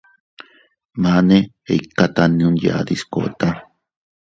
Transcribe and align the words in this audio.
Mane 1.01 1.37
iʼkata 1.75 2.23
nunyadis 2.37 3.01
kota. 3.13 3.49